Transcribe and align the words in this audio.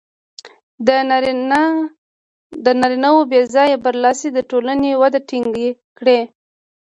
د 2.65 2.67
نارینهوو 2.81 3.27
بې 3.31 3.41
ځایه 3.53 3.77
برلاسي 3.83 4.29
د 4.33 4.39
ټولنې 4.49 4.91
وده 5.01 5.19
ټکنۍ 5.29 5.67
کړې. 5.97 6.19